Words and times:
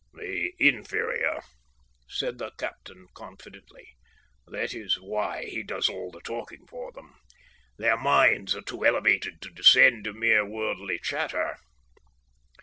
"The 0.15 0.55
inferior," 0.57 1.41
said 2.09 2.39
the 2.39 2.49
captain 2.57 3.05
confidently. 3.13 3.87
"That 4.47 4.73
is 4.73 4.99
why 4.99 5.45
he 5.45 5.61
does 5.61 5.87
all 5.89 6.09
the 6.09 6.21
talking 6.21 6.65
for 6.65 6.91
them. 6.91 7.13
Their 7.77 7.97
minds 7.97 8.55
are 8.55 8.63
too 8.63 8.83
elevated 8.83 9.43
to 9.43 9.51
descend 9.51 10.05
to 10.05 10.13
mere 10.13 10.43
worldly 10.43 10.97
chatter." 10.97 11.57